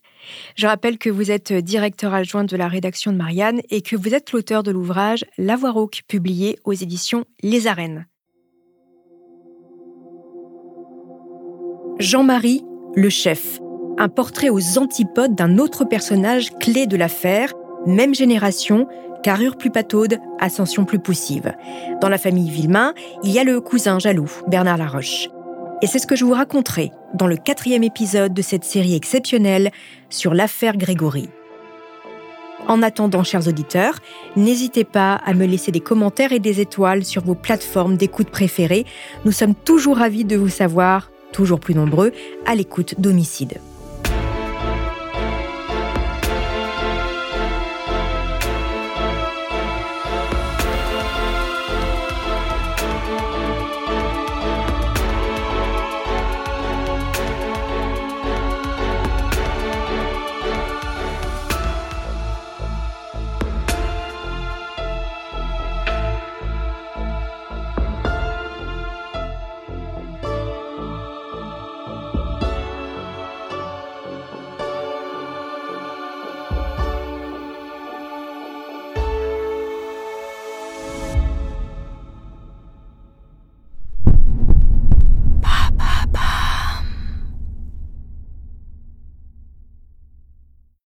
Je 0.56 0.66
rappelle 0.66 0.98
que 0.98 1.12
vous 1.12 1.30
êtes 1.30 1.54
directeur 1.54 2.16
adjoint 2.16 2.44
de 2.44 2.58
la 2.58 2.68
rédaction 2.68 3.12
de 3.12 3.18
Marianne 3.18 3.62
et 3.70 3.82
que 3.82 3.96
vous 3.96 4.16
êtes 4.16 4.32
l'auteur 4.32 4.64
de 4.64 4.72
l'ouvrage 4.72 5.24
La 5.38 5.56
Voix 5.56 5.70
Rauque, 5.70 6.02
publié 6.08 6.58
aux 6.66 6.74
éditions 6.74 7.26
Les 7.44 7.68
Arènes. 7.68 8.08
Jean-Marie, 12.00 12.64
le 12.96 13.10
chef. 13.10 13.60
Un 14.00 14.10
portrait 14.10 14.50
aux 14.50 14.80
antipodes 14.80 15.36
d'un 15.36 15.60
autre 15.60 15.86
personnage 15.86 16.50
clé 16.60 16.88
de 16.88 16.98
l'affaire, 16.98 17.54
même 17.86 18.16
génération, 18.16 18.88
carrure 19.22 19.58
plus 19.58 19.70
pataude, 19.70 20.18
ascension 20.40 20.86
plus 20.86 21.00
poussive. 21.00 21.54
Dans 22.02 22.10
la 22.10 22.18
famille 22.18 22.50
Villemain, 22.50 22.96
il 23.24 23.32
y 23.32 23.38
a 23.38 23.44
le 23.44 23.62
cousin 23.62 24.00
jaloux, 24.00 24.32
Bernard 24.48 24.78
Laroche. 24.78 25.30
Et 25.82 25.88
c'est 25.88 26.00
ce 26.00 26.08
que 26.08 26.16
je 26.16 26.26
vous 26.26 26.34
raconterai 26.34 26.92
dans 27.14 27.28
le 27.28 27.38
quatrième 27.38 27.84
épisode 27.84 28.34
de 28.34 28.42
cette 28.42 28.66
série 28.66 28.96
exceptionnelle 28.96 29.72
sur 30.10 30.34
l'affaire 30.34 30.76
Grégory. 30.76 31.30
En 32.68 32.84
attendant, 32.84 33.24
chers 33.24 33.48
auditeurs, 33.48 34.00
n'hésitez 34.36 34.84
pas 34.84 35.16
à 35.26 35.34
me 35.34 35.46
laisser 35.46 35.72
des 35.72 35.80
commentaires 35.80 36.34
et 36.34 36.40
des 36.40 36.60
étoiles 36.60 37.06
sur 37.06 37.24
vos 37.24 37.34
plateformes 37.34 37.96
d'écoute 37.96 38.30
préférées. 38.30 38.86
Nous 39.24 39.32
sommes 39.32 39.56
toujours 39.56 39.98
ravis 39.98 40.26
de 40.26 40.36
vous 40.36 40.50
savoir, 40.50 41.12
toujours 41.32 41.62
plus 41.62 41.76
nombreux, 41.76 42.12
à 42.46 42.56
l'écoute 42.56 43.00
d'Homicide. 43.00 43.60